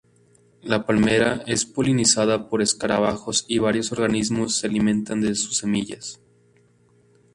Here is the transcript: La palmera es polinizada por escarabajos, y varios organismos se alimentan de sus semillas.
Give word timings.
La 0.63 0.83
palmera 0.87 1.43
es 1.45 1.67
polinizada 1.67 2.49
por 2.49 2.63
escarabajos, 2.63 3.45
y 3.47 3.59
varios 3.59 3.91
organismos 3.91 4.55
se 4.57 4.65
alimentan 4.65 5.21
de 5.21 5.35
sus 5.35 5.57
semillas. 5.57 6.19